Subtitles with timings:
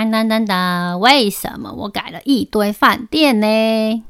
[0.00, 4.02] 噔噔噔噔，为什么我改了一堆饭店呢？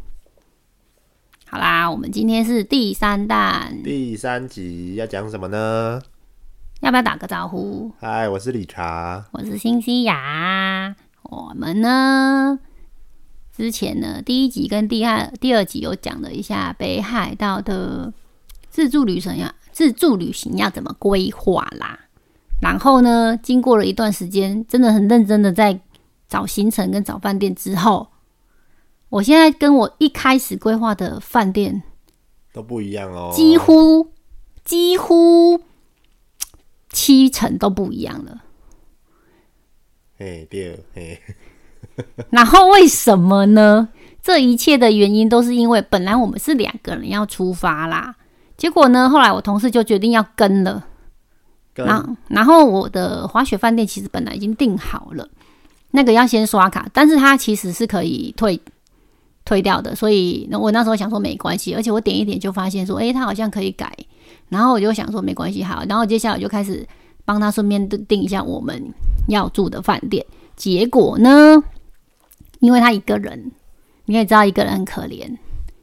[1.49, 6.01] 好啦，我们今天是第三弹，第三集要讲什么呢？
[6.81, 7.91] 要不要打个招呼？
[7.99, 10.95] 嗨，我是理查，我是新西亚。
[11.25, 12.61] 我们呢，
[13.57, 18.13] 之前呢，第一集跟第二第二集有讲了一下北海道的
[18.69, 21.99] 自助旅程呀，自助旅行要怎么规划啦。
[22.61, 25.81] 然后呢，经过了一段时间，真的很认真的在
[26.29, 28.09] 找行程跟找饭店之后，
[29.09, 31.83] 我现在跟我一开始规划的饭店
[32.53, 34.13] 都不一样哦，几乎
[34.65, 35.61] 几乎
[36.91, 38.43] 七成都不一样了。
[40.19, 41.19] 哎，对，嘿，
[42.31, 43.89] 然后为什么呢？
[44.23, 48.17] 这一切的原因都是因为本来我们是两个人要出发啦，
[48.59, 50.87] 结果呢，后来我同事就决定要跟了。
[51.87, 55.29] 然后，然后我的滑雪饭店其实本来已经订好了，
[55.91, 58.61] 那个要先刷卡，但是它其实是可以退
[59.45, 63.93] 退掉的，所以那我那时候想说没关系，而且我点一点就发现说，诶，它好像可以改，
[64.49, 66.87] 然后我就想说没关系，好，然后接下来我就开始
[67.25, 68.93] 帮他顺便订一下我们
[69.29, 70.25] 要住的饭店，
[70.57, 71.63] 结果呢，
[72.61, 73.51] 因为他一个人，
[74.05, 75.37] 你也知道一个人很可怜，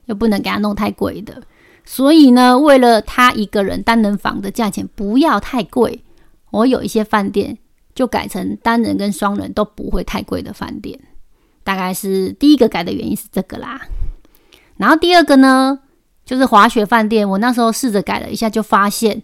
[0.05, 1.41] 又不能给他弄太贵的。
[1.89, 6.03] 所以呢，为了他一个人单人房的价钱不要太贵，
[6.51, 7.57] 我有一些饭店
[7.95, 10.99] 就改成单人跟双人都不会太贵的饭店。
[11.63, 13.79] 大概是第一个改的原因是这个啦。
[14.75, 15.79] 然后第二个呢，
[16.25, 19.23] 就是滑雪饭店，我那时候试着改了一下，就发现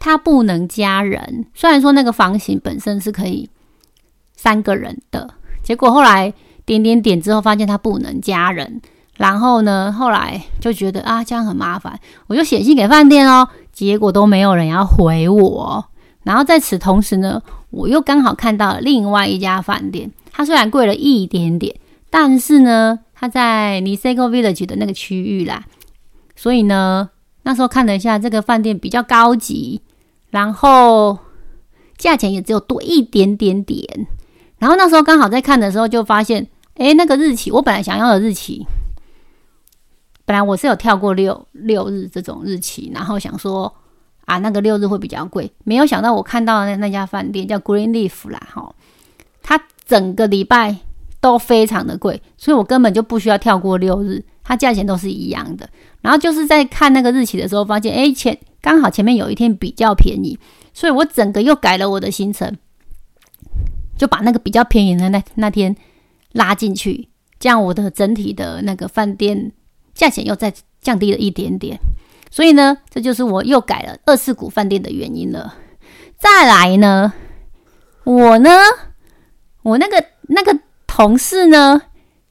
[0.00, 1.46] 它不能加人。
[1.54, 3.48] 虽然说那个房型本身是可以
[4.34, 6.34] 三个人的，结果后来
[6.66, 8.82] 点点点之后，发现它不能加人。
[9.16, 15.84] 然后呢，后来就觉得啊，这样很麻烦，我就写信给饭店哦，结果都没有人要回我。
[16.24, 21.76] 然后在此同时呢，我又刚好看到了另外一家饭店，它虽然贵了一点点，
[22.10, 25.64] 但是呢，它在 Niseko Village 的那个区域啦，
[26.34, 27.10] 所以呢，
[27.42, 29.82] 那时候看了一下这个饭店比较高级，
[30.30, 31.18] 然后
[31.96, 34.06] 价钱也只有多一点点点。
[34.58, 38.66] 然后那时候刚好在看的时候，就发现，诶，那个日期我本来想要的日期。
[40.26, 43.74] 本来我是有跳过六六日这种日期，然后想说
[44.24, 48.74] 啊，那个六日会比较贵，没有想到我看到的那那家饭店叫 Green Leaf 啦，哈，
[49.42, 50.76] 它整个礼拜
[51.20, 55.68] 都非常的贵，所以我根本就不需要跳过六日，它价钱都是一样的。
[56.00, 60.38] 然后就是在看那个日期的时候，发现哎前刚好前面有一天比较便宜，
[60.72, 62.56] 所以我整个又改了我的行程，
[63.98, 65.76] 就把那个比较便宜的那那天
[66.32, 69.52] 拉进去，这样我的整体的那个饭店。
[69.94, 71.78] 价钱又再降低了一点点，
[72.30, 75.54] 所以呢，这就是我又改了二世谷饭店的原因了。
[76.18, 77.12] 再来呢，
[78.04, 78.50] 我呢，
[79.62, 81.82] 我那个那个同事呢，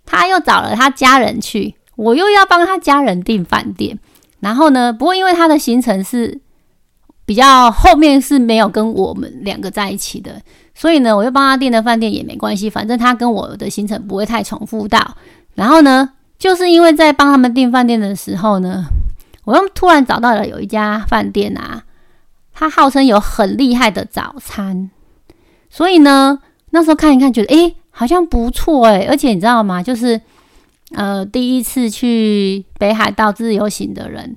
[0.06, 3.98] 他又找了他家人去，我又要帮他家人订饭店。
[4.40, 6.42] 然后呢，不过因为他的行程是
[7.26, 10.42] 比较后面是没有跟我们两个在一起的，
[10.76, 15.16] 所以呢，我又帮他订的饭店也没关系，反正他跟我的行程不会太重复到。
[15.56, 16.10] 然后呢？
[16.44, 18.84] 就是因为在帮他们订饭店的时候呢，
[19.46, 21.82] 我又突然找到了有一家饭店啊，
[22.52, 24.92] 它号称有很厉害的早餐，
[25.70, 26.38] 所以呢，
[26.72, 29.82] 那时候看一看，觉得诶好像不错诶，而且你知道吗？
[29.82, 30.20] 就是
[30.92, 34.36] 呃第一次去北海道自由行的人，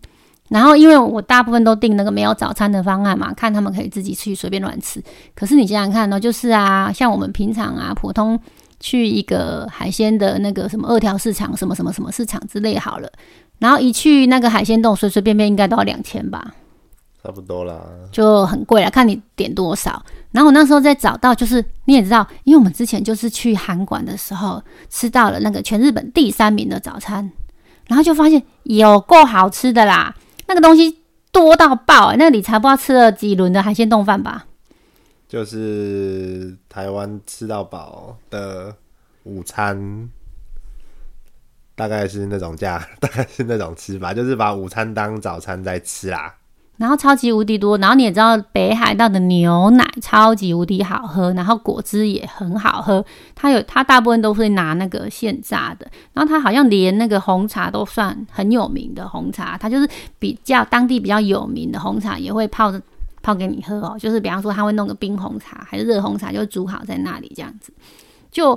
[0.48, 5.02] 然后因为我大部分都订那个没有早餐的方案嘛，看他们可以自己去随便乱吃。
[5.34, 8.40] 可是你想想看呢，就是啊，像我们平常啊普通。
[8.78, 13.10] 去一个海鲜的那个什么二条市场，什么什么什么市场之类好了，
[13.58, 16.54] 然后一去那个海鲜洞，随随便便应该都要两千吧，
[17.22, 17.80] 差不多啦，
[18.12, 20.04] 就很贵了，看你点多少。
[20.32, 27.30] 然后我那时候在找到，就是你也知道，因为我们之前就是去韩馆的时候吃到了那个全日本第三名的早餐，
[27.86, 30.14] 然后就发现有够好吃的啦，
[30.46, 30.98] 那个东西
[31.32, 34.44] 多到爆，那你才不知道吃了几轮的海鲜冻饭吧。
[35.28, 38.74] 就是台湾吃到饱的
[39.24, 40.08] 午餐，
[41.74, 46.34] 大概是那种价， 大概是那种吃法，就是把午餐当早餐在吃啦。
[46.76, 53.02] 然后超级无敌多，然后你也知道北海道的牛奶超级无敌好喝，然后果汁也很好喝。
[53.34, 59.88] 它有它大部分都会拿那个现榨的，然后它好像连那个红茶都算很有名的红茶，它就是
[60.18, 62.80] 比较当地比较有名的红茶也会泡着。
[63.26, 67.72] 泡给你喝哦，就是比方说他会弄个冰红茶还是热红茶，就煮好在那里这样子，
[68.30, 68.56] 就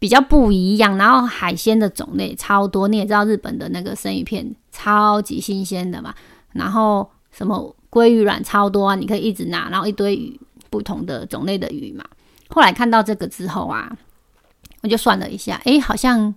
[0.00, 0.96] 比较不一样。
[0.96, 6.12] 然后海鲜的种类超多，你也知道日本的那个生鱼片超级新鲜的嘛，
[6.54, 10.40] 然后什么鲑鱼卵超多啊，你可以一直拿，然后一堆鱼
[10.70, 12.04] 不同的种类的鱼嘛。
[12.48, 13.96] 后来看到这个之后啊，
[14.82, 16.34] 我就算了一下，诶，好像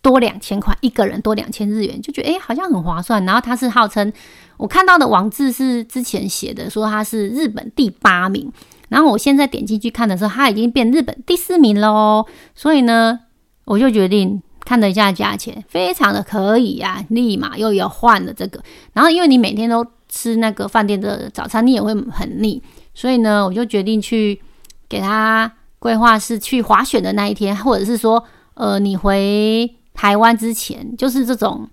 [0.00, 3.24] 多两千块，一个人多两千日元，就觉得诶，好像很划算。
[3.24, 4.12] 然后它是号称
[4.56, 8.50] 我看到的网志是之前写的，说它是日本第八名。
[8.88, 12.24] 然后我现在点进去看的时候，它已经变日本第四名喽。
[12.54, 13.18] 所以呢，
[13.64, 18.62] 我就决定看了一下价钱，非常的可以呀，立马又要换了这个。
[18.92, 22.62] 然后因为你每天都吃那个饭店的早餐，你也会很腻，
[22.94, 24.40] 所以呢，我就决定去
[24.88, 28.22] 给他规划是去滑雪的那一天，或者是说，
[28.54, 31.68] 呃，你回台湾之前，就是这种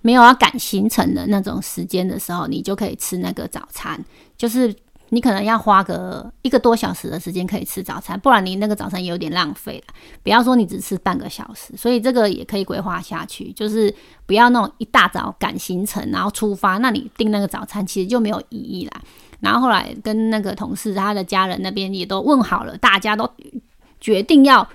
[0.00, 4.04] 没有要赶行程的那种时间的时候，你就可以吃那个早餐，
[4.36, 4.74] 就是。
[5.14, 9.94] 你可能要花个一个多小时的时间可以吃早餐，不然你那个早餐也有点浪费了。
[10.22, 13.94] 不要说你只吃半个小时，所以这个也可以规划下去，就是
[14.24, 19.02] 不要那种一大早赶行程然后出发，那你订那个早餐其实就没有意义啦。
[19.40, 23.30] 然后后来跟那个同事他的家人那边也都问好了，大家都
[24.00, 24.66] 决定要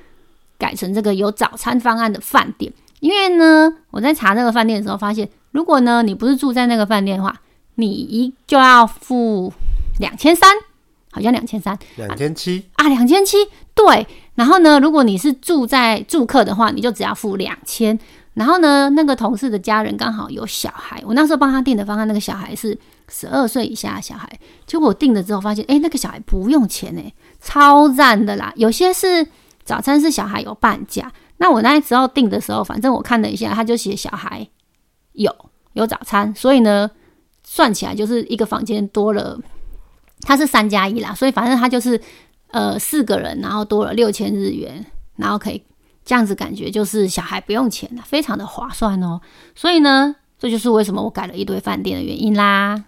[0.58, 2.72] 改成这个有早餐方案的饭店。
[3.00, 7.36] 因为呢，我在查那个饭店的时候发现，如果呢你不是住在那个饭店的话，
[7.76, 9.54] 你一就要付。
[10.00, 10.56] 两千三，
[11.10, 13.36] 好像两千三，两千七啊，两千七，
[13.74, 14.06] 对。
[14.36, 17.98] 然后呢，如果你是住在住客的话，你就只要付两千。
[18.36, 22.78] 然后呢，那个同事的家人刚好有小孩，我那时候帮他订的方案，那个小孩是
[23.10, 24.30] 十二岁以下的小孩。
[24.68, 27.12] 结果我订了之后发现，哎，那个小孩不用钱哎，
[27.42, 28.54] 超赞的啦。
[28.56, 29.26] 有些是
[29.68, 34.48] 早餐是小孩有半价，那我那时候订的时候，反正我看了一下，他就写小孩
[35.12, 35.30] 有
[35.74, 36.90] 有早餐，所以呢，
[37.44, 39.38] 算起来就是一个房间多了。
[40.22, 42.02] 它是三加一啦，所以反正他就是
[42.52, 44.84] 呃四个人，然后多了六千日元，
[45.18, 45.62] 然后可以
[46.06, 49.20] 这样子感觉就是小孩不用钱了，非常的划算哦。
[49.54, 52.86] 所以呢，这就是为什么我改了一堆饭店的原因啦。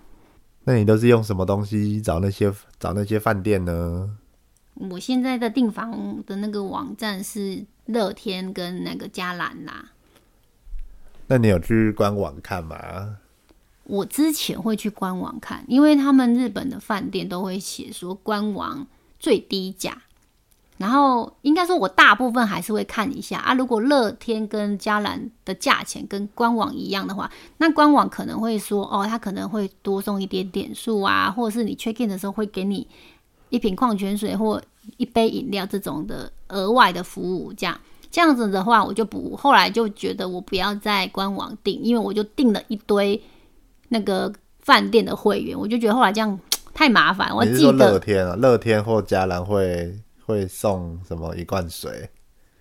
[0.63, 4.09] 那你都是用什么东西找那些找那些饭店呢？
[4.79, 9.91] 我现在的订房的那个网站是乐天跟那个嘉兰啦。
[11.27, 13.17] 那你有去官网看吗？
[13.83, 18.85] 我之前会去官网看，因为他们日本的饭店都会写说官网
[19.19, 20.03] 最低价，
[20.77, 23.53] 然后应该说我大部分还是会看一下啊。
[23.53, 32.87] 如果乐天跟嘉兰的价钱跟官网一样的话，那官网可能会说哦，他可能会多送一点点数啊，或者是你 check in 的时候会给你
[33.49, 34.61] 一瓶矿泉水或
[34.97, 37.79] 一杯饮料这种的额外的服务，这样
[38.09, 43.21] 这样子的话，我就不后来就觉得我不要在官网订，因为我就订了一堆。
[43.91, 46.39] 那个饭店的会员，我就觉得后来这样
[46.75, 47.35] 太麻烦。
[47.35, 49.91] 我记得乐天啊，乐天或家兰会
[50.27, 52.07] 会送什么一罐水？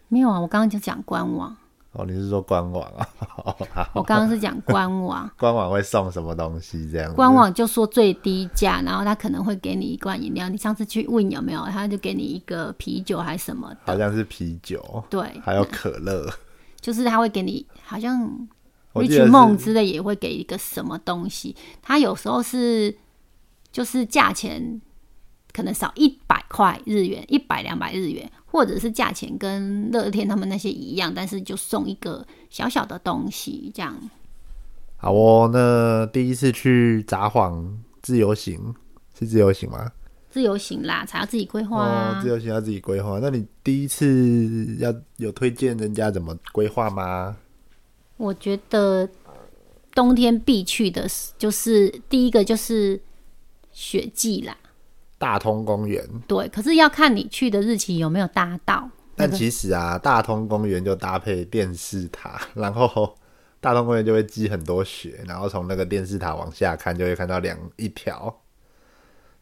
[0.08, 1.55] 没有啊，我刚刚就讲官网。
[1.99, 3.06] 哦，你是说官网啊？
[3.93, 5.29] 我刚刚是讲官网。
[5.37, 6.89] 官网会送什么东西？
[6.91, 7.12] 这样？
[7.15, 10.49] 官网就说最低价，然后他可能会给你一罐饮料。
[10.49, 13.75] 你上次去问有没有，他就给你一个啤酒还是什么？
[13.85, 15.05] 好像是啤酒。
[15.11, 16.27] 对，还有可乐。
[16.81, 18.49] 就是他会给你，好像。
[18.95, 22.93] Rich 梦之类也会给一个什么东西，他有时候是
[23.71, 24.81] 就是价钱
[25.53, 33.97] 可能少一百块日元，一百两百日元，或者是价钱跟乐天他们那些一样，但是就送一个小小的东西这样。
[34.97, 37.71] 好哦，那第一次去札幌
[38.03, 38.75] 自由行
[39.19, 39.93] 是自由行吗？
[40.31, 42.21] 自由行啦，才要自己规划啊。
[42.21, 47.37] 自由行要自己规划，那你第一次要有推荐人家怎么规划吗？
[48.17, 49.09] 我觉得
[49.95, 53.00] 冬天必去的就是第一个就是
[53.71, 54.57] 雪季啦，
[55.18, 56.02] 大通公园。
[56.26, 58.88] 对，可是要看你去的日期有没有搭到。
[59.16, 63.16] 但其实啊，大通公园就搭配电视塔， 然后
[63.60, 68.32] 大通公园就会积很多雪，然后从那个电视塔往下看，就会看到两一条，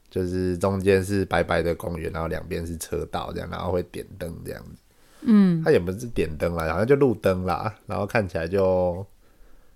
[0.08, 4.82] 就是中间是白白的公园，然后两边是车道这样，然后会点灯这样子。
[5.28, 9.04] 嗯，它也不是点灯啦，好像就路灯啦，然后看起来就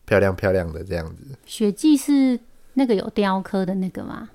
[0.06, 1.24] 漂亮漂亮的这样子。
[1.44, 2.40] 雪季是
[2.72, 4.30] 那个有雕刻的那个吗？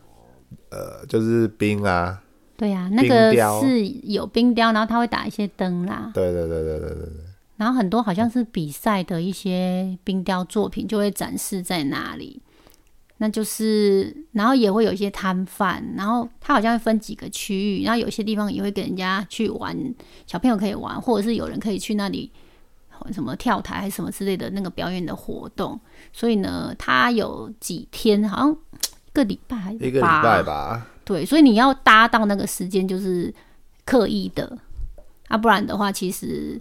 [0.69, 2.21] 呃，就是冰啊。
[2.57, 6.11] 对呀，那个是有冰雕，然后它会打一些灯啦。
[6.13, 7.25] 对对对对对对对。
[7.57, 12.41] 然后很多好像是比赛的一些冰雕作品就会展示在那里。
[13.17, 19.73] 那就是，然后也会有一些摊贩，然后它好像会分几个区域，然后有些地方也会给人家去玩，
[20.27, 22.29] 小朋友可以玩，或者是有人可以去那里
[23.13, 25.79] 什么跳台还是什么之类的那个表演的活动。
[26.11, 30.85] 所以呢，它有几天，好像一个礼拜，一个礼拜吧。
[31.05, 33.33] 对，所以你要搭到那个时间就是
[33.85, 34.57] 刻意的，
[35.29, 36.59] 啊，不然的话，其实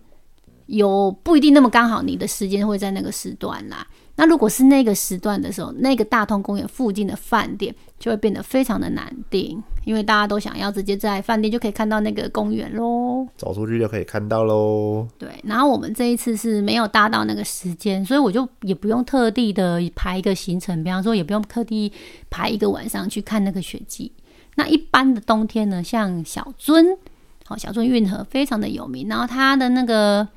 [0.66, 3.86] 有不一定那么刚好，你的时间会在那个时段啦。
[4.16, 13.26] 那如果是那个时段的时候，那个大通公园附近的饭店就会变得非常的难订，因为大家都想要直接在饭店就可以看到那个公园喽。
[13.36, 15.08] 走出去就可以看到喽。
[15.18, 21.92] 对，然后我们这一次是没有搭到那个时间，所以我就也不用特地的排一个行程，比方说也不用特地
[22.30, 24.12] 排一个晚上去看那个雪季。
[24.54, 26.98] 那一般的冬天呢，像小樽，
[27.44, 30.28] 好小樽运河非常的有名，然后它的那个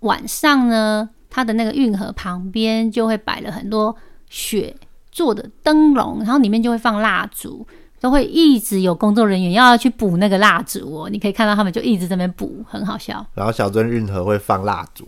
[0.00, 1.10] 晚上呢。
[1.30, 3.94] 它的那个运河旁边就会摆了很多
[4.28, 4.74] 雪
[5.10, 7.66] 做的灯笼，然后里面就会放蜡烛，
[8.00, 11.10] 都会一直有工作人员要去补那个蜡烛哦。
[11.10, 13.24] 你可以看到他们就一直在那边补，很好笑。
[13.34, 15.06] 然后小镇运河会放蜡烛。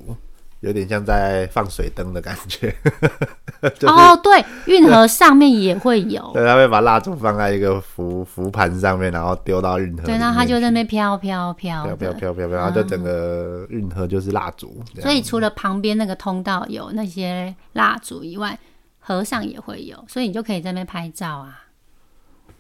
[0.61, 2.75] 有点像在放水灯的感觉。
[3.87, 6.29] 哦，对，运河上面也会有。
[6.33, 10.05] 对，他会把蜡烛放在一个浮浮盘上面，然后丢到运河。
[10.05, 14.83] 对，然后它就在那边飘飘飘，飘飘飘飘飘，然后就整个运河就是蜡烛。
[15.01, 18.59] 所以除了旁边那个通道有那些蜡烛以外，
[18.99, 21.65] 河上也会有，所以你就可以在那边拍照啊。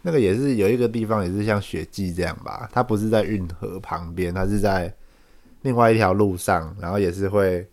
[0.02, 2.69] 那个也是有一个地方，也是像雪季这样吧？
[2.73, 4.92] 它不是在运河旁边，它是在
[5.62, 7.66] 另外一条路上，然后也是会。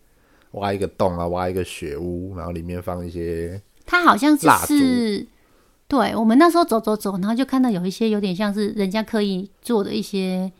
[0.52, 3.60] 挖一个洞啊，挖一个雪屋，然后里面放一些。
[3.86, 5.26] 它好像是，
[5.86, 10.52] 对我们那时候走走走，然后就看到有一些有点像是人家刻意做的一些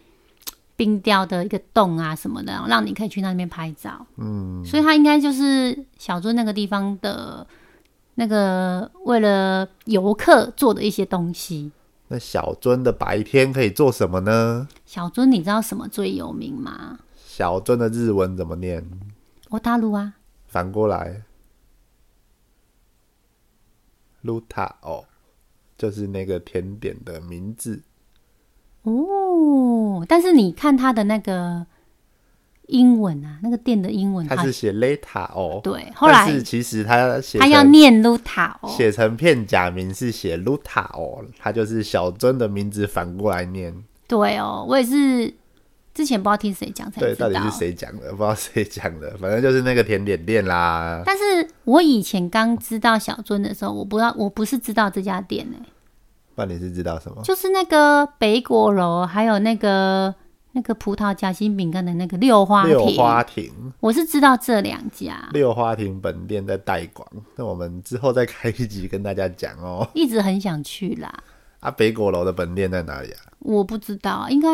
[0.76, 4.06] 冰雕的一个洞啊什么的，让你可以去那边拍照。
[4.16, 7.46] 嗯，所以它应该就是小樽那个地方的
[8.14, 11.70] 那个为了游客做的一些东西。
[12.08, 14.66] 那小樽的白天可以做什么呢？
[14.86, 16.98] 小樽，你知道什么最有名吗？
[17.26, 18.82] 小樽的日文怎么念？
[19.50, 20.14] 我大陆啊，
[20.46, 21.22] 反过来，
[24.20, 25.04] 露塔哦，
[25.78, 27.82] 就是那个甜点的名字
[28.82, 30.04] 哦。
[30.06, 31.66] 但是你看它的那个
[32.66, 35.60] 英文啊，那个店的英文，它是写 Leta 哦。
[35.64, 43.74] 对，后来是其实它写它要念 Luta 哦，写成片假名是写 Luta 哦，它就是小尊的名字反过来念。
[44.06, 45.34] 对哦，我也是。
[45.98, 48.12] 之前不知道听谁讲才知道，到底是谁讲的？
[48.12, 51.02] 不知道谁讲的，反正就是那个甜点店啦。
[51.04, 51.22] 但是
[51.64, 55.56] 我以前刚知道小樽的时候，我不知道，我不是知道这家店呢。
[56.36, 57.20] 那你是知道什么？
[57.24, 60.14] 就是那个北果楼，还有那个
[60.52, 63.52] 那个葡萄夹心饼干的那个六花六花亭。
[63.80, 69.84] 我是知道这两家六花亭本店在代广，那我们之后再开一集跟大家讲哦。
[69.94, 71.12] 一直很想去啦。
[71.58, 73.18] 啊，北果楼的本店在哪里啊？
[73.40, 74.48] 我不知道，应该。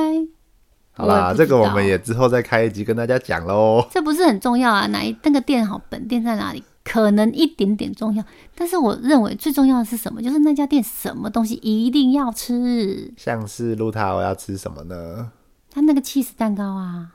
[0.97, 3.85] 好啦，这个我们也之后再开一集跟大家讲喽。
[3.91, 6.63] 这不是很重要啊，哪一那个店好，本店在哪里？
[6.85, 8.23] 可能一点点重要，
[8.55, 10.23] 但是我认为最重要的是什么？
[10.23, 13.13] 就是那家店什么东西一定要吃。
[13.17, 15.33] 像是露塔，我要吃什么呢？
[15.71, 17.09] 他那个 cheese 蛋糕啊，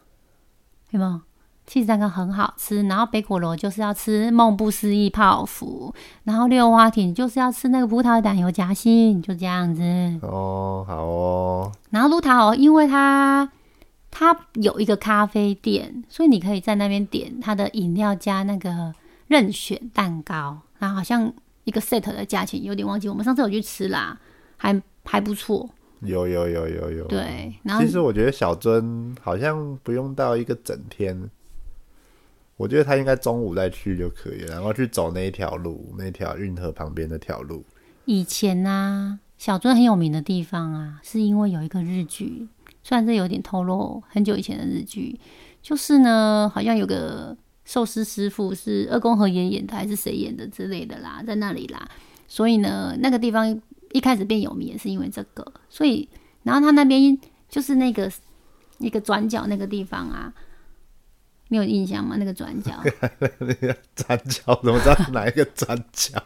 [0.90, 1.22] 有没有
[1.70, 2.82] ？cheese 蛋糕很好吃。
[2.84, 5.94] 然后北果楼就是要吃梦不思议泡芙，
[6.24, 9.84] 然后六花亭就是要吃那个葡萄奶油夹心，就这样子。
[10.24, 11.72] 哦，好哦。
[11.92, 13.50] 然后露塔哦，因为它。
[14.12, 18.94] 它有一个咖啡店，所以你可以在那边点它的饮料加那个
[19.28, 21.32] 任选蛋糕，然后好像
[21.64, 23.08] 一个 set 的价钱有点忘记。
[23.08, 24.20] 我们上次有去吃啦，
[24.58, 25.70] 还还不错。
[26.02, 27.08] 有有有有有。
[27.08, 31.30] 对，然后其实我觉得小尊好像不用到一个整天，
[32.58, 37.64] 我觉得他应该中午再去就可以，然后去走那一条路，那条运河旁边那条路。
[38.06, 42.48] 以前啊，小樽很有名的地方啊，是因为有一个日剧。
[42.82, 45.20] 虽然这有点透露很久以前的日剧，
[45.62, 51.88] 就是呢，好像有个寿司师傅是二宫和也演的，还是谁演的之类的啦，在那里啦。
[52.28, 55.46] 所以呢，那个地方一开始变有名也是因为这个。
[55.70, 56.08] 所以，
[56.44, 57.16] 然后他那边
[57.50, 58.12] 就是那个
[58.78, 60.34] 一个转角那个地方啊，
[61.50, 62.16] 你有印象吗？
[62.18, 62.72] 那个转角，
[63.40, 66.18] 那个转角怎么知道哪一个转角？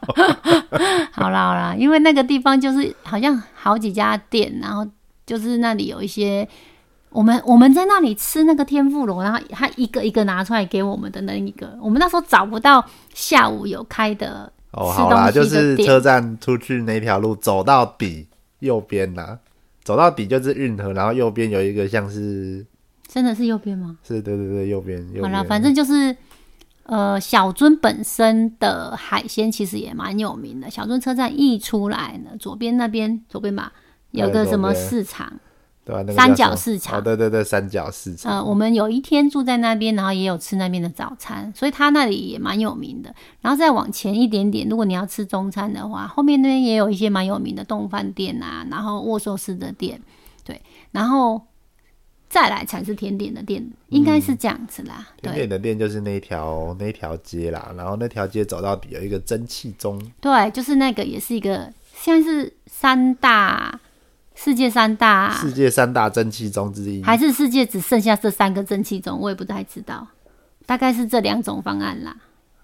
[1.11, 4.87] 好啦好啦，因为那个地方就是好像好几家店，然后。
[5.33, 6.47] 就是那里有一些，
[7.09, 12.85] 我们我们在那里吃那个天妇罗，然后他一个一个拿出来给我们的那一个，我们那时候找不到
[13.15, 18.27] 下午有开的哦，好啦，就是车站出去那条路走到底
[18.59, 19.39] 右边呐，
[19.83, 22.63] 走到底就是运河，然后右边有一个像是，
[23.07, 23.97] 真的是右边吗？
[24.03, 25.03] 是，对对对，右边。
[25.19, 26.15] 好了，反正就是
[26.83, 30.69] 呃，小樽本身的海鲜其实也蛮有名的。
[30.69, 33.73] 小樽车站一出来呢，左边那边，左边吧。
[34.13, 35.31] 有个什么市场，
[35.85, 36.13] 对吧？
[36.13, 38.31] 三角市场，哦，对对对，三角市场。
[38.31, 43.13] 呃，我们有一天住在那边，然后也有吃那边的早餐，所以他那里也蛮有名的。
[43.41, 49.99] 然后再往前一点点，如果你要吃中餐的话，后面那边也有一些蛮有名的冻饭店啊，然后握寿司的店，
[50.45, 50.61] 对。
[50.91, 51.41] 然后
[52.29, 55.07] 再来才是甜点的店，应该是这样子啦。
[55.21, 63.79] 对甜点的店就是那一条那条街啦，然后那条街走到底有一个蒸汽钟，对，就是那个也是一个，现在是三大
[64.35, 67.03] 世界三大，世界三大蒸汽中之一。
[67.03, 70.07] 还是世界只剩下这三个蒸汽中，我也不太知道，
[70.65, 72.15] 大概是这两种方案啦。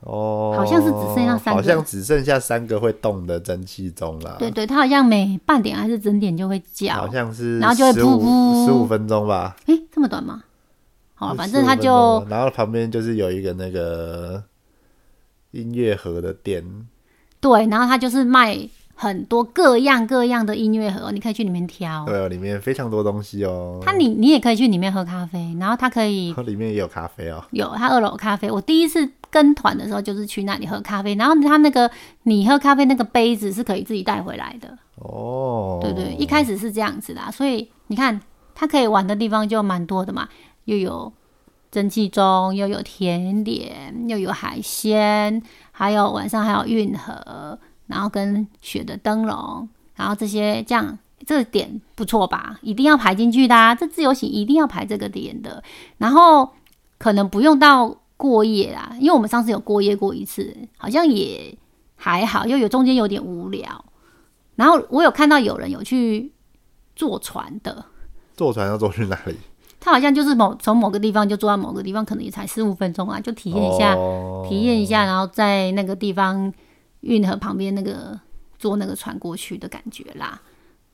[0.02, 4.38] 哦，好像是只剩下三个好像只剩下三个会动的蒸汽钟啦。
[4.40, 9.58] 对对，它好像每半点还是整点就会叫好，像是，然后就会噗噗十五分钟吧。
[9.66, 10.44] 诶，这么短吗？
[11.16, 14.42] 好，反正它就然后旁边就是有一个那个
[15.52, 16.64] 音乐盒的店，
[17.42, 18.58] 对，然后它就是卖
[19.02, 22.04] 很多各样各样的音乐盒，你可以去里面挑。
[22.06, 23.80] 对哦，里面非常多东西哦。
[23.82, 27.42] 它你你也可以去里面喝咖啡，然后它可以里面也有咖啡哦。
[27.52, 28.52] 有它二楼咖啡。
[28.52, 31.90] 我第一次跟团的时候就是去那里喝咖啡，然后它那个
[32.24, 34.78] 你喝咖啡那个杯子是可以自己带回来的。
[34.96, 38.20] 哦，对对，一开始是这样子啦，所以你看
[38.54, 40.28] 它可以玩的地方就蛮多的嘛，
[40.66, 41.10] 又有
[41.72, 45.42] 蒸汽钟，又有甜点，又有海鲜，
[45.72, 47.58] 还有晚上还有运河，
[47.90, 52.58] 然后跟雪的灯笼，然后这些这样这个点不错吧？
[52.62, 55.62] 一定要排进去的、啊，这自由行一定要排这个点的，
[55.98, 56.50] 然后
[56.98, 61.58] 可能不用到过夜啦，因为我们上次有过夜过一次，好像也
[61.96, 63.84] 还好，又有中间有点无聊。
[64.56, 66.32] 然后我有看到有人有去
[66.96, 67.86] 坐船的，
[68.36, 69.36] 坐船要坐去哪里？
[69.80, 76.54] 他好像就是某从某个地方就坐到某个地方，可能也才十五分钟啊，就体验一下，哦体验一下，然后在那个地方
[77.02, 78.20] 运河旁边那个
[78.58, 80.42] 坐那个船过去的感觉啦。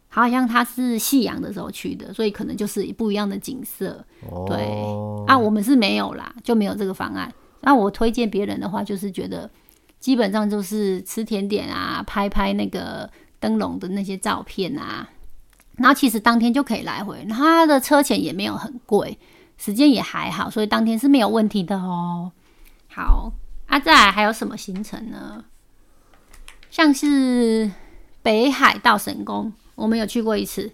[0.07, 4.05] 好像他是夕阳的时候去的，所以可能就是不一样的景色。
[4.29, 4.63] 哦对
[5.27, 7.33] 啊，我们是没有啦，就没有这个方案。
[7.59, 9.49] 那我推荐别人的话，就是觉得
[9.99, 13.09] 基本上就是吃甜点啊，拍拍那个
[13.41, 15.09] 灯笼的那些照片啊，
[15.75, 19.19] 然后其实当天就可以来回，它的车钱也没有很贵，
[19.57, 22.31] 时间也还好，所以当天是没有问题的哦。
[22.87, 23.33] 好，
[23.65, 25.43] 啊，再来还有什么行程呢？
[26.75, 27.71] 像是
[28.21, 30.69] 北海道神宫，我们有去过一次，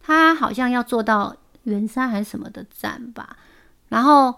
[0.00, 3.36] 它好像要坐到圆山还是什么的站吧，
[3.90, 4.34] 然后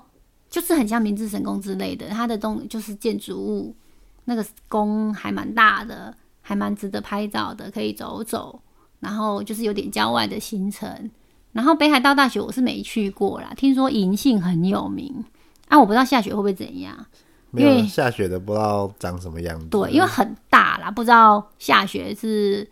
[0.51, 3.77] 就是很像明治神宫之类的，它的东就是建筑物，
[4.25, 8.61] 那个宫还蛮大的，还蛮值得拍照的，可以走走。
[8.99, 11.09] 然后就是有点郊外的行程。
[11.53, 15.25] 然后北海道大学我是没去过啦，听说银杏很有名
[15.69, 17.07] 啊，我不知道下雪会不会怎样。
[17.55, 19.67] 没有因为下雪的，不知道长什么样子。
[19.67, 22.69] 对，因为很大啦，不知道下雪是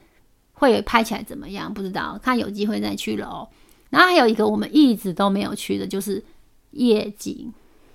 [0.55, 3.49] 会拍起来怎么样，不知道，看有机会再去了哦。
[3.90, 6.25] 然后还有一个我们一直都没有去的，就是
[6.71, 7.53] 夜景，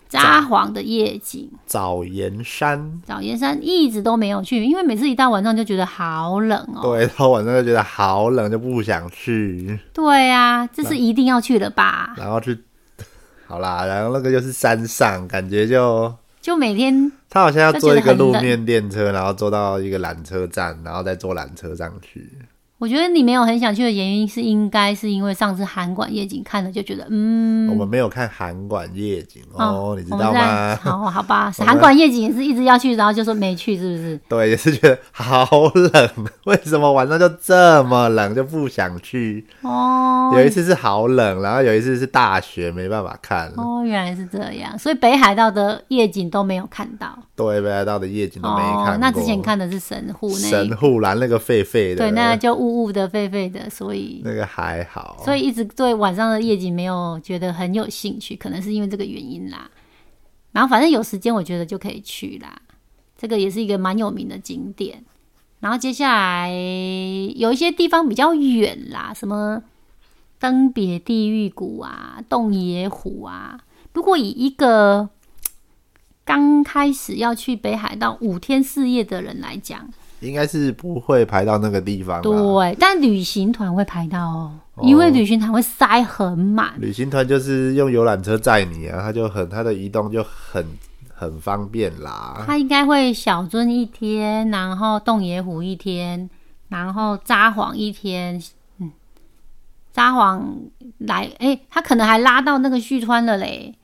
[0.08, 6.82] 札幌的夜景，早岩山，早岩山一直都没有去，因为每次一到晚上就觉得好冷哦。
[6.84, 12.14] 对，到晚上就觉得好冷，就不想去，对啊，这是一定要去的吧？
[12.16, 12.58] 然后去，
[13.48, 16.14] 好啦，然后那个就是山上，感觉就
[16.48, 22.32] 就每天他好像要坐一个路面电车，然后坐到一个缆车站，然后再坐缆车上去。
[22.80, 30.76] 我觉得你没有很想去的原因是，应该是因为上次韩馆夜景看了就觉得，嗯，我们没有看韩馆夜景哦，你知道吗？
[30.76, 34.20] 好好吧， 韩馆夜景也是一直要去，然后就说没去，是不是？
[34.30, 36.10] 对，也是觉得好冷，
[36.46, 39.44] 为什么晚上就这么冷，就不想去？
[39.64, 43.52] 哦，有一次是好冷，然后有一次是大雪，没办法看。
[43.58, 47.18] 哦，原来是这样，所以北海道的夜景都没有看到。
[47.36, 48.94] 对，北海道的夜景都没看。
[48.94, 55.22] 哦，那之前看的是神户那神户蓝那个狒狒的，对，那就雾雾的、沸沸的，所以那个还好。
[55.24, 59.70] 所以一直对晚上的夜景没有觉得很有兴趣，可能是因为这个原因啦。
[60.52, 62.62] 然后反正有时间，我觉得就可以去啦。
[63.18, 65.04] 这个也是一个蛮有名的景点。
[65.60, 66.52] 然后接下来
[67.36, 69.64] 有一些地方比较远啦，什么
[70.40, 73.60] 登别地狱谷啊、洞爷湖啊。
[73.94, 75.10] 如果以一个
[76.24, 82.22] 刚开始要去北海道五天四夜的人来讲，应该是不会排到那个地方啦。
[82.22, 86.74] 对，但旅行团会排到哦，因为旅行团会塞很满。
[86.80, 90.66] 旅行团就是用游览车载你啊，它就很它的移动就很
[91.14, 92.44] 很方便啦。
[92.46, 96.30] 他应该会小樽一天，然后洞爷湖一天，
[96.70, 98.42] 然后札幌一天，
[98.80, 98.92] 嗯，
[99.92, 100.42] 札幌
[101.00, 103.76] 来，哎、他可能还拉到那个旭川了嘞，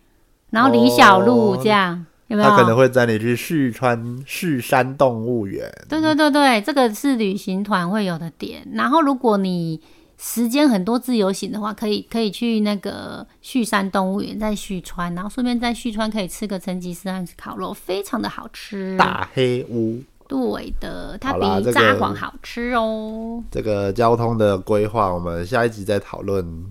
[0.52, 2.50] 然后李小璐哦这样、有没有？
[2.50, 5.72] 它可能会载你去旭川旭山动物园。
[5.88, 8.68] 对对对对，这个是旅行团会有的点。
[8.74, 9.80] 然后如果你
[10.18, 18.98] 时间很多自由行的话，可以可以去那个旭山动物园，在旭川，然后顺便在旭川可以吃个成吉思汗烤肉，非常的好吃。
[18.98, 21.40] 大黑屋对的，它比
[21.72, 23.44] 札幌好吃哦。
[23.52, 26.66] 这个交通的规划，我们下一集再讨论。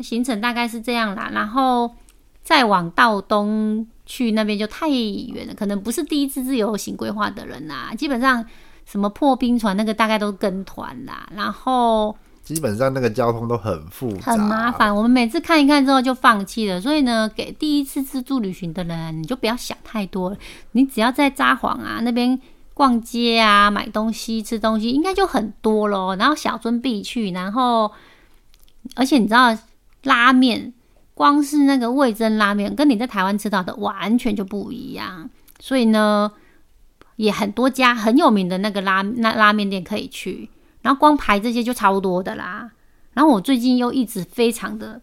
[0.00, 1.90] 行程大概是这样啦，然后
[2.42, 8.44] 再往道东去那边就太远了，可能不是第一次自由行规划的人啦，基本上
[8.84, 14.72] 什么破冰船那个大概都跟团啦，然后基本上那个交通都很复杂，很麻。
[14.72, 16.80] 烦，我们每次看一看之后就放弃了。
[16.80, 20.36] 所以呢，给第一次自助旅行的人，你就不要想太多了，
[20.72, 22.36] 你只要在札幌啊那边
[22.74, 26.16] 逛街啊、买东西、吃东西，应该就很多咯。
[26.16, 27.92] 然后小樽必去，然后
[28.96, 29.56] 而且你知道
[30.02, 30.72] 拉面，
[31.20, 35.28] 光是那个味增拉面，跟你在台湾吃到的完全就不一样。
[35.58, 36.32] 所以呢，
[37.16, 40.48] 也很多家很有名的那个拉那拉面店可以去，
[40.80, 42.70] 然后光排这些就超多的啦。
[43.12, 44.98] 然后我最近又一直非常的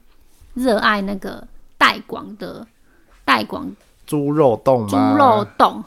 [0.55, 2.65] 热爱那个带广的
[3.23, 3.71] 带广
[4.07, 4.97] 猪肉冻猪？
[4.97, 5.83] 肉冻，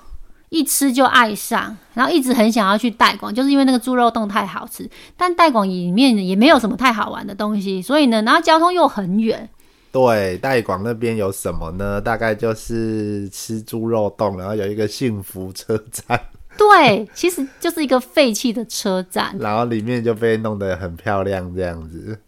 [0.51, 4.89] 一吃就爱上，然后一直很想要去带广，就是因为那个猪肉冻太好吃。
[5.17, 9.51] 但带广里面也没有什么太好玩的东西，所以呢，然后交通又很远，
[9.93, 12.01] 对，代广那边有什么呢？
[12.01, 16.21] 大概就是吃猪肉冻，然后有一个幸福车站，
[16.57, 19.37] 对，其实就是一个废弃的车站。
[19.39, 22.19] 然后里面就被弄得很漂亮这样子。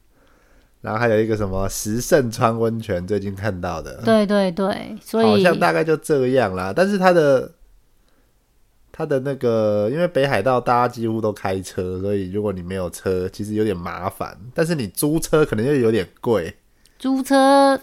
[0.80, 6.72] 然后还有一个什么石胜川温泉，最近看到的，对对对，所以好像大概就这样啦。
[6.74, 7.52] 但是它的
[8.90, 14.36] 它的那个，因为北海道大家几乎都开车，所以如果你没有车，其实有点麻烦。
[14.52, 16.52] 但是你租车可能又有点贵，
[17.02, 17.76] 租车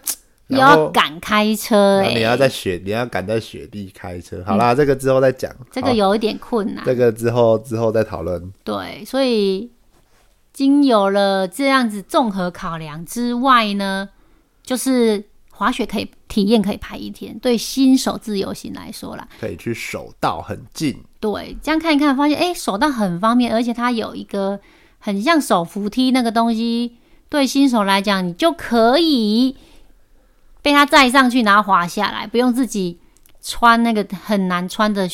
[0.48, 4.42] 又然后要赶开车、欸，你要在雪，你要赶在雪地开车。
[4.46, 5.54] 好啦，这个之后再讲。
[5.70, 6.86] 这个有一点困难。
[6.86, 8.50] 这个之后之后再讨论。
[8.64, 9.70] 对，所以
[10.54, 14.08] 经有了这样子综合考量之外呢，
[14.64, 24.58] 就是滑雪可以体验可以排一天，对新手自由行来说啦，可以去手道很近，对，这样看一看，发现哎，手道很方便，而且它有一个
[24.98, 26.96] 很像手扶梯那个东西，
[27.30, 29.56] 对新手来讲，你就可以
[30.62, 32.98] 被它载上去，然后滑下来，不用自己
[33.42, 35.08] 穿那个很难穿的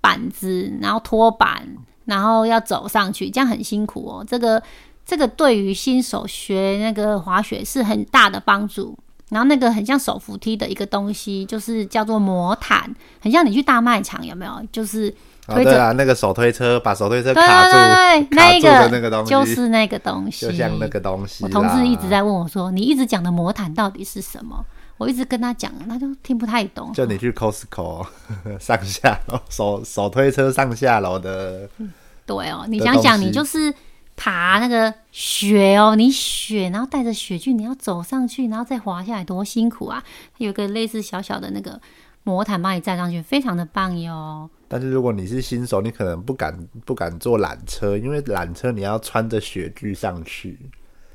[0.00, 1.66] 板子，然后拖板，
[2.04, 4.24] 然后要走上去，这样很辛苦哦。
[4.26, 4.62] 这个
[5.04, 8.96] 这个对于新手学那个滑雪是很大的帮助。
[9.30, 14.60] 然后那个很像手扶梯的一个东西，就是叫做魔毯，很像你去大卖场有没有？
[14.72, 15.14] 就是，
[15.50, 21.44] 推着对啊，那个手推车把手推车卡住，对对对，那一卡住的那个东西，就是那个东西，就像那个东西。
[21.44, 24.64] 我同事一直在问我说：“你一直讲的魔毯到底是什么？”
[24.98, 26.92] 我一直跟他讲，他就听不太懂。
[26.92, 28.06] 就你去 Costco
[28.60, 31.66] 上下楼手手推车上下楼的，
[32.26, 33.72] 对哦，你想想，你就是
[34.14, 40.02] 爬那个雪哦，你雪，然后带着雪具，你要走上去，然后再滑下来，多辛苦啊！
[40.36, 41.80] 有一个类似小小的那个
[42.24, 44.50] 魔毯帮你站上去，非常的棒哟。
[44.72, 50.56] 但是如果你是新手，你可能不敢不敢坐缆车，因为缆车你要穿着雪具上去，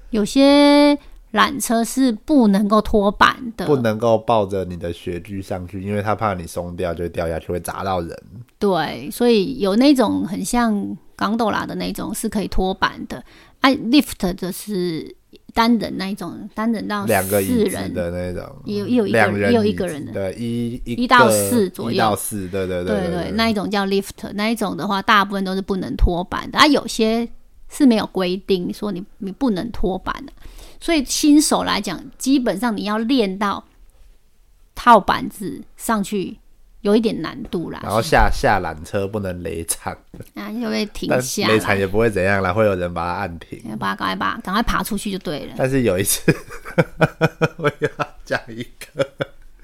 [0.09, 0.93] 有些
[1.31, 8.23] 缆车是不能够拖板的，不能够抱着你的雪具上去，因为他怕你松掉就会掉下去，会砸到人。
[8.59, 13.23] 对，所以有那种很像港斗拉的那种是可以拖板的，
[13.61, 15.15] 哎、l i f t 的是
[15.53, 20.11] 单人那一种，单人到两个四人，的那种，也有也有一个人人也有一个人的。
[20.11, 21.91] 对，一一一到四左右。
[21.91, 23.31] 一到四，对对对对。
[23.31, 27.27] 那一种叫 lift，那一种的话，大部分都是不能拖板的，啊，有些
[27.69, 30.33] 是没有规定说你你不能拖板的，
[30.79, 33.63] 所以新手来讲，基本上你要练到
[34.73, 36.37] 套板子上去。
[36.85, 39.91] 有一点难度啦，然后下下缆车不能雷惨，
[40.35, 43.59] 啊，就会停下来，雷惨也不会怎样啦，会有人把它按停。
[43.67, 45.55] 要把它赶快把赶快爬出去就对了。
[45.57, 46.21] 但是有一次，
[47.57, 47.89] 我要
[48.23, 48.61] 讲一
[48.93, 49.03] 个，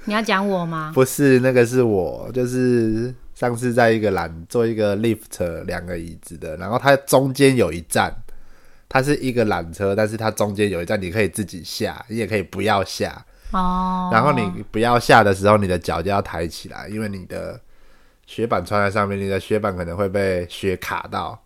[0.06, 0.92] 你要讲我吗？
[0.96, 8.12] 不是那个是我，就是上次在一个缆做一个 lift 两个椅子的，然后它中间有一站，
[8.90, 13.24] 它是一个缆车，但是它中间有一站你可以自己下，你也可以不要下。
[13.52, 17.60] 哦，然后你不要下的时候，你的脚就要抬起来，因为你的
[18.26, 21.38] 雪板穿在上面，你的雪板可能会被雪卡到，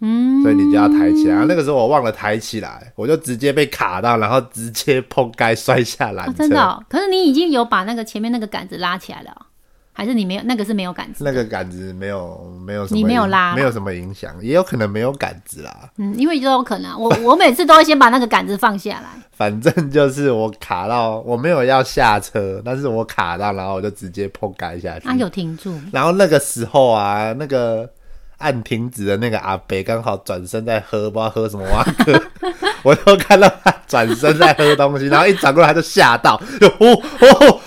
[0.00, 1.32] 嗯，所以你就要抬起来。
[1.32, 6.30] 然后那个时候我忘了抬起来，我就直接被卡到，然后直接碰盖摔下缆车。
[6.30, 9.46] 哦真的、哦，可是你已经有把那个前面那个杆子拉起来了哦、
[9.96, 10.42] 还是你没有？
[10.44, 15.74] 那个是没有杆子那个杆子没有没有什么你没有影拉没有什么影响，也有可能没有杆子啦。
[15.96, 19.06] 嗯，因为都有可能啊，我 我每次都会先把那个杆子放下来。
[19.32, 25.08] 反正就是我卡到，我没有要下车，但是我卡到，然后我就直接碰盖下去。
[25.08, 27.88] 啊，有停住，然后那个时候啊，那个
[28.36, 32.22] 按停止的那个阿北刚好转身在喝，不知道喝什么哇哥，
[32.84, 37.60] 我就看到他转身在喝东西，然后一转过来他就吓到，就呼呼，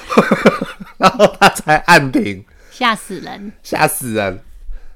[0.99, 3.51] 然后他才按停，吓死人！
[3.63, 4.39] 吓死人，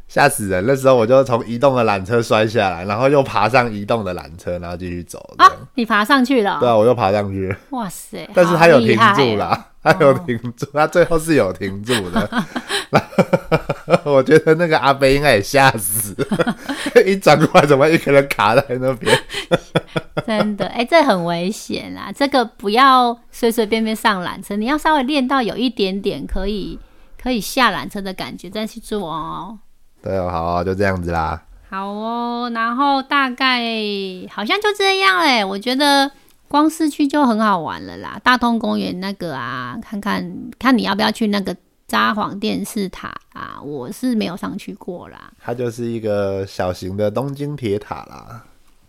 [0.07, 0.63] 吓死人！
[0.67, 5.33] 那时候我就从移动的缆车摔下来，然后又爬上移动的缆车，然后继续走。
[5.37, 6.57] 啊，你爬上去了？
[6.59, 7.55] 对啊，我又爬上去。
[7.69, 8.29] 哇塞！
[8.35, 12.45] 但是他有停住了，他有停住，他最后是有停住的。
[14.05, 16.15] 我觉得那个阿飞应该也吓死，
[17.05, 19.17] 一转过来怎么一个人卡在那边？
[20.25, 22.11] 真的，哎，这很危险啊！
[22.11, 26.79] 这个不要随随便便上缆车，你要稍微练到有一点点可以
[27.21, 29.57] 可以下缆车的感觉再去做哦。
[30.01, 31.41] 对哦，好，就这样子啦。
[31.69, 33.59] 好哦，然后大概
[34.29, 36.09] 好像就这样哎，我觉得
[36.53, 38.21] 光市区就很好玩了啦。
[38.23, 43.59] 大通公园那个啊，看看看你要不要去那个札幌电视塔啊？
[43.59, 45.33] 我是没有上去过啦。
[45.39, 48.45] 它就是一个小型的东京铁塔啦。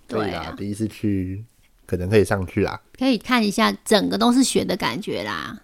[0.06, 1.42] 对啊，第一次去
[1.86, 5.58] 可能可以上去啦，可以看一下整个都是雪的感觉啦。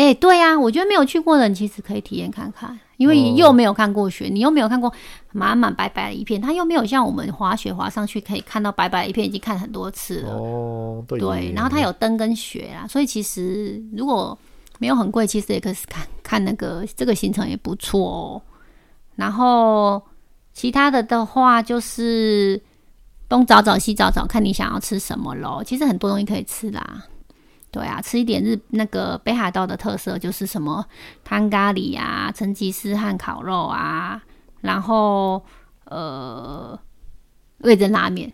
[0.00, 4.90] 哎，对呀，我觉得没有去过的人其实可以体验看看，因为又没有看过雪，你又没有看过
[5.32, 10.32] 满满白白的一片，它又没有像我们滑雪滑上去可以看到白白一片，已经看很多次了。
[10.32, 14.36] 哦，对，然后它有灯跟雪啊，所以其实如果
[14.78, 18.42] 没有很贵，其实也可以看看那个这个行程也不错哦。
[19.16, 20.02] 然后
[20.54, 22.60] 其他的的话就是。
[23.28, 25.62] 东找找西找找，看你想要吃什么喽。
[25.64, 27.04] 其实很多东西可以吃啦，
[27.72, 30.84] 对啊，吃一点日那个北海道的特色，就是什么
[31.22, 34.20] 汤咖喱啊、成吉思汗烤肉啊，
[34.60, 35.40] 然后
[35.84, 36.76] 呃
[37.58, 38.32] 味增拉面，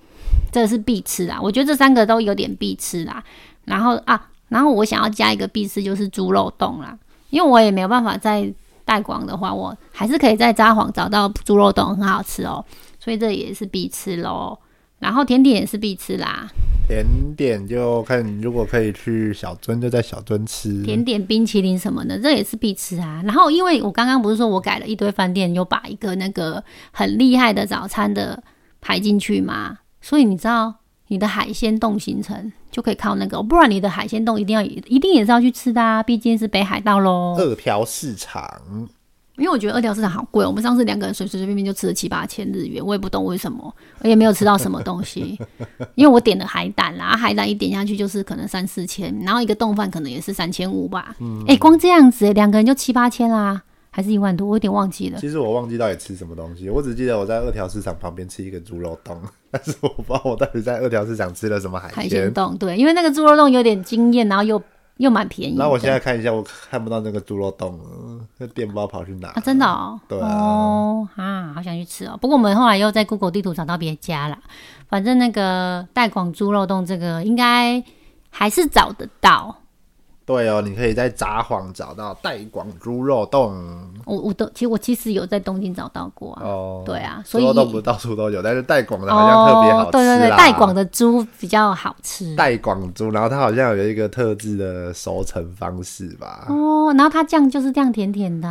[0.50, 1.38] 这是必吃啊。
[1.42, 3.22] 我觉得这三个都有点必吃啦。
[3.64, 8.50] 然后啊，然后我想要加一个必吃，就是猪肉冻啦，因为我也没有办法在
[8.86, 12.64] 带广的话，我还是可以在札幌找到猪肉冻，很好吃哦，
[12.98, 14.58] 所以这也是必吃喽。
[14.98, 16.48] 然后甜点也是必吃啦，
[16.88, 17.04] 甜
[17.36, 23.20] 点就看如果可以去小樽，就在小樽吃甜点、冰淇淋什么的，这也是必吃啊。
[23.24, 28.42] 然后因为我刚刚不是说我改了一堆饭店，有把一个那个很厉害的早餐的
[28.80, 30.74] 排进去嘛，所以你知道
[31.08, 37.36] 你的海鲜冻行程就可以靠那个，不然你的海鲜冻一定要一定也是要去吃的啊，毕竟是北海道喽。
[37.38, 38.88] 二条市场。
[39.36, 45.38] 因为我觉得二条市场好贵，我们上次两个人随随随便便就吃了七八千日元，我也不懂为什么，我也没有吃到什么东西。
[45.94, 51.14] 因为我点了海胆啦，海胆一点下去就是可能三四千，然后一个冻饭可能也是三千五吧。
[51.20, 55.18] 嗯哎，光这样子，两个人就七八千啦，还是一万多，我有点忘记了。
[55.20, 59.20] 其实我忘记到底吃什么东西，我只记得我在二条市场旁边吃一个猪肉冻，
[59.50, 61.78] 但是我不知道我到底在二条市场吃了什么。
[61.78, 64.62] 海鲜冻，对，因为那个猪肉冻有点惊艳，然后又。
[64.98, 65.56] 又蛮便宜。
[65.56, 69.28] 那我现在看一下，我看不到那个猪肉冻了，那店包跑去哪？
[69.28, 70.00] 啊，真的哦。
[70.08, 72.16] 对哦，啊，好想去吃哦。
[72.20, 74.38] 不过我们后来又在 Google 地图找到别家了，
[74.88, 77.82] 反正那个带广猪肉冻这个应该
[78.30, 79.56] 还是找得到。
[80.26, 83.54] 对哦，你可以在札幌找到带广猪肉冻。
[84.04, 86.42] 我我都其实我其实有在东京找到过啊。
[86.42, 89.92] 哦，对啊，所以都不到处都有，但是带广的好像特别好吃。
[89.92, 92.34] 对对对，带广的猪比较好吃。
[92.34, 96.46] 带广猪，然后它好像有一个特制的熟成方式吧。
[96.48, 98.48] 哦，然后它酱就是这样甜甜的，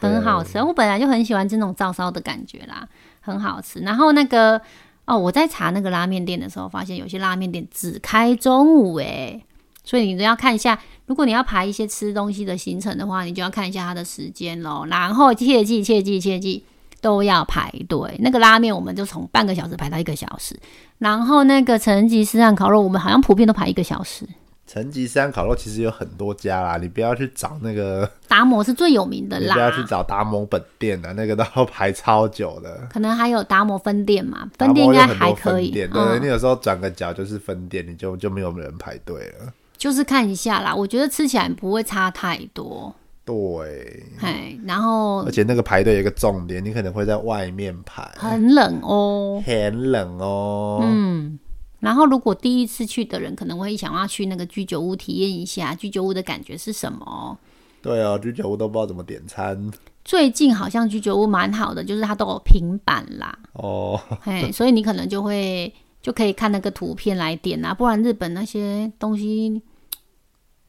[0.00, 0.58] 很好吃。
[0.60, 2.84] 我本来就很喜欢这种照烧的感觉啦，
[3.20, 3.78] 很好吃。
[3.78, 4.60] 然后那个
[5.04, 9.40] 哦，我在查那个拉面店的时候，发现有些拉面店只开中午哎。
[9.84, 14.86] 所以你都要看一下，如果你要排一些吃东西的行程的话，你就要看一下它的时间喽。
[14.88, 16.64] 然后切记切记切记
[17.02, 18.16] 都要排队。
[18.20, 20.58] 那个拉面我们就从半个小时排到一个小时，
[20.98, 24.26] 然后那个成吉思汗烤肉我们好像普遍都排一个小时。
[24.66, 29.52] 成吉思汗烤肉其实有很多家啦，你不要去找那个达摩是最有名的啦。
[29.52, 32.88] 不要去找达摩本店的，那个都要排超久的。
[32.90, 35.70] 可能还有达摩分店嘛，分店应该还可以。
[35.70, 39.52] 对，你有时候转个角就是分店，你就就没有人排队了。
[39.76, 42.94] 就是看一下啦，我觉得吃起来不会差太多。
[43.24, 50.80] 对，哎，然后而且那个排队有一个重点，你可能会在外面排，很冷哦， 很冷哦。
[50.82, 51.38] 嗯，
[51.80, 57.38] 然后如果第一次去的人可能会想要去那个居酒屋体验一下居酒屋的感觉是什么？
[57.80, 59.70] 对啊，居酒屋都不知道怎么点餐。
[60.04, 63.38] 最近好像居酒屋蛮好的，就是它都有平板啦。
[63.54, 65.72] 哦，哎，所以你可能就会
[66.04, 69.62] 就可以看那个图片来点啊，不然日本那些东西。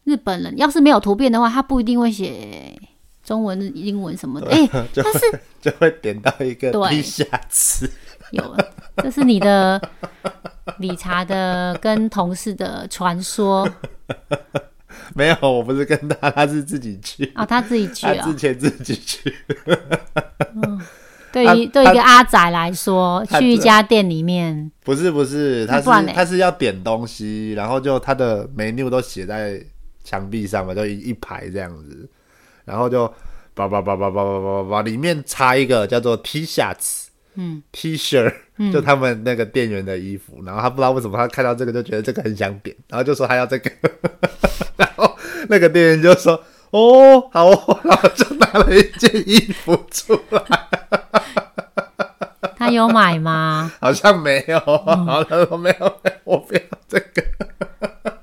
[0.06, 2.80] 日本人要是没有图片的话，他不一定会写
[3.24, 4.52] 中文、英文什么的。
[4.52, 7.90] 哎，但是就会点到一个地下室。
[8.30, 8.56] 有，
[8.98, 9.82] 这是你的
[10.78, 13.68] 理查的跟同事的传说。
[15.16, 17.26] 没有，我不是跟他，他是自己去。
[17.34, 19.34] 啊，他自己去啊，之前自己去。
[20.54, 20.80] 嗯，
[21.44, 29.62] 对于对一个阿仔来说，去一家店里面，不是不是，他是他是要点东西，然后就他的 menu 都写在。
[30.08, 32.08] 墙壁上嘛，就一一排这样子，
[32.64, 33.12] 然后就
[33.56, 38.32] 叭叭叭叭叭叭叭叭，里面插一个叫做 T 恤子，嗯，T 恤，
[38.72, 43.72] 就他们那个店员的衣服，然后他不知道为什么他看到这个就觉得这个很想点，然后就说他要这个，
[44.78, 45.18] 然后
[45.50, 50.44] 那个店员就说哦好哦，然后就拿了一件衣服出来，
[52.58, 53.72] 他有买吗？
[53.80, 57.24] 好像没有，然后他说没有，没 有我不要这个，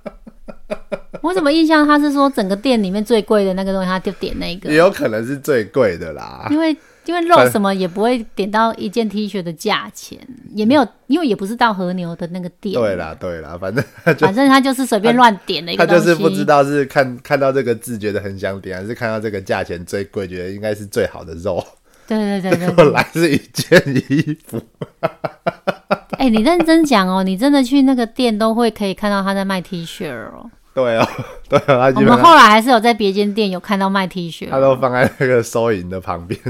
[1.23, 4.71] 我怎么印象他是说整个店里面最贵的那个东西，他就点那个？
[4.71, 10.19] 也，有可能是最贵的啦，因为因为肉什么也不会点到一件 T 恤的价钱，
[10.55, 13.85] 也没有，因为也不是到和牛的那个店，对啦对啦，反正
[14.19, 21.65] 反正他就是随便乱点的一他个东西，就是不知道是看看到这个字觉得很想点，还是看到这个价钱最贵，觉得应该是最好的肉，
[22.07, 24.61] 对对对对后对， 来是一件衣服。
[26.19, 30.51] 哎、你认真讲哦，你真的去那个店都会可以看到他在卖 T 恤哦。
[30.75, 31.07] 对哦，
[31.51, 36.41] 对哦，他我们后来还是有在别间店有看到卖 T 恤，他都放在那个收银的旁边。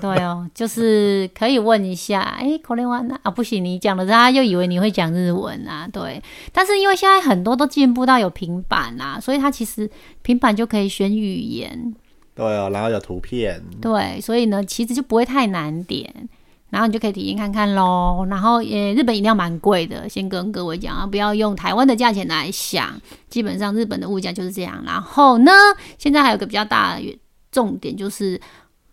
[0.00, 6.22] 对哦，就是可以问一下，哎，口令湾啊，不行，你讲了，他又以为你会讲日文啊，对。
[6.52, 9.90] 但是因为现在很多都进步到有平板啊，所以它其实
[10.22, 11.92] 平板就可以选语言，
[12.36, 16.28] 对哦，然后有图片，对，所以呢，其实就不会太难点。
[16.68, 18.26] 然后你就可以体验看看喽。
[18.28, 24.82] 然后也日本饮料蛮贵的，先跟各位讲啊，不要用台湾的价钱来想，基本上日本的物价就是这样。
[24.84, 25.50] 然后呢，
[25.96, 27.18] 现在还有个比较大的
[27.50, 28.38] 重点就是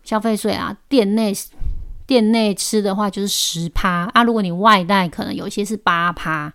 [0.04, 1.34] 消费税啊，店内
[2.08, 6.54] 店内吃的话就是十趴啊，如果你外带，可能有些是八趴。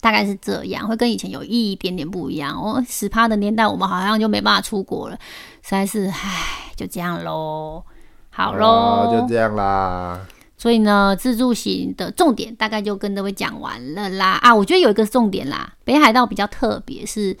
[0.00, 2.84] 大概是这样，会跟以前有一点点不一样哦。
[2.86, 5.18] 十趴的年代，我们好像就没办法出国了，
[5.64, 7.82] 实在是，唉，就这样喽。
[8.28, 10.20] 好喽，哦就这样啦。
[10.58, 14.32] 所以呢，自助行的重点大概就跟各位讲完了啦。
[14.42, 17.34] 啊，我觉得有一个重点啦，北海道比较特别是，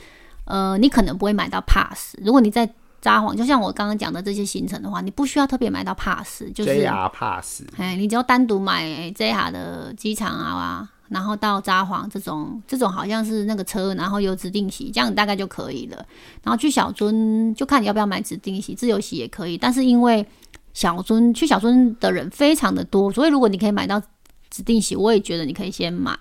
[0.46, 2.14] 呃，你可能不会买到 pass。
[2.24, 2.66] 如果你在
[3.02, 8.84] 札幌，就像我刚刚讲的这些行程的话，你不需要特别买到 pass，就是 JR Pass，哎，你只要单独买
[9.14, 16.04] JR 的机场啊，然后到札幌这种，这种好像是那个车，然后有指定席，这样大概就可以了。
[16.42, 19.56] 然后去小樽就看你要不要买指定席，自由席也可以。
[19.56, 20.26] 但是因为
[20.72, 24.02] 小樽去小樽的人非常的多，所以如果你可以买到
[24.50, 26.18] 指定席，我也觉得你可以先买。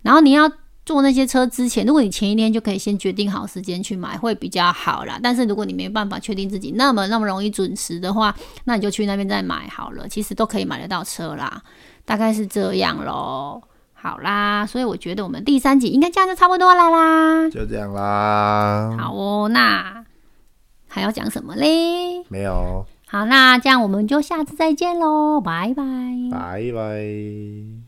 [0.00, 0.50] 然后你要
[0.86, 5.20] 坐那些车之前，如果你前一天就可以先决定好时间去买，会比较好啦。
[5.22, 10.08] 但是如果你没办法确定自己那么那么容易准时的话，那你就去那边再买好了。
[10.08, 11.62] 其实都可以买得到车啦，
[12.06, 13.62] 大概是这样咯。
[14.02, 17.50] 好啦，所以我觉得我们第三集应该这样就差不多了啦。
[17.50, 18.96] 就这样啦。
[18.98, 20.04] 好哦，那
[20.88, 22.24] 还要讲什么嘞？
[22.28, 25.82] 没有，好，那这样我们就下次再见喽，拜拜。
[26.30, 27.79] 拜拜。